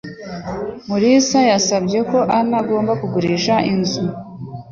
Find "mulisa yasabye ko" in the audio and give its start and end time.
0.87-2.17